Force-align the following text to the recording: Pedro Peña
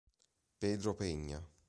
Pedro 0.59 0.97
Peña 0.97 1.37